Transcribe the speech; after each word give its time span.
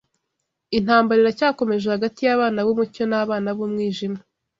Intambara 0.77 1.19
iracyakomeje 1.21 1.85
hagati 1.95 2.19
y’abana 2.27 2.59
b’umucyo 2.65 3.03
n’abana 3.07 3.49
b’umwijima 3.57 4.19